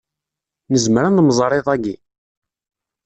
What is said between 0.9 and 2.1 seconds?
ad nemẓeṛ iḍ-aki?